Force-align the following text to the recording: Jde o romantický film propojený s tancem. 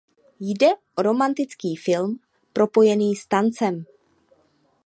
Jde 0.39 0.67
o 0.95 1.01
romantický 1.01 1.75
film 1.75 2.19
propojený 2.53 3.15
s 3.15 3.25
tancem. 3.27 3.85